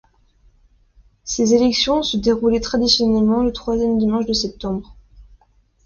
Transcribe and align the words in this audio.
Ces 1.25 1.53
élections 1.53 2.01
se 2.01 2.17
déroulaient 2.17 2.59
traditionnellement 2.59 3.43
le 3.43 3.51
troisième 3.53 3.99
dimanche 3.99 4.25
de 4.25 4.33
septembre. 4.33 4.95